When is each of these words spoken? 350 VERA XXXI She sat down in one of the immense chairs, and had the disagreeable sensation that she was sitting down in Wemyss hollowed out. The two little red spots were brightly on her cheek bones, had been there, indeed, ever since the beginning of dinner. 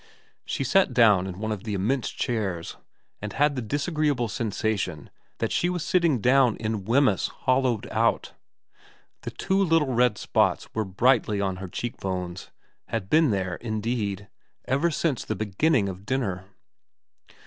350 0.47 0.55
VERA 0.55 0.55
XXXI 0.55 0.55
She 0.55 0.63
sat 0.87 0.93
down 0.95 1.27
in 1.27 1.39
one 1.39 1.51
of 1.51 1.63
the 1.63 1.75
immense 1.75 2.09
chairs, 2.09 2.75
and 3.21 3.33
had 3.33 3.55
the 3.55 3.61
disagreeable 3.61 4.27
sensation 4.27 5.11
that 5.37 5.51
she 5.51 5.69
was 5.69 5.85
sitting 5.85 6.19
down 6.19 6.55
in 6.57 6.85
Wemyss 6.85 7.27
hollowed 7.41 7.85
out. 7.91 8.33
The 9.21 9.29
two 9.29 9.63
little 9.63 9.93
red 9.93 10.17
spots 10.17 10.73
were 10.73 10.85
brightly 10.85 11.39
on 11.39 11.57
her 11.57 11.67
cheek 11.67 11.97
bones, 11.97 12.49
had 12.87 13.11
been 13.11 13.29
there, 13.29 13.57
indeed, 13.57 14.27
ever 14.65 14.89
since 14.89 15.23
the 15.23 15.35
beginning 15.35 15.87
of 15.87 16.03
dinner. 16.07 16.45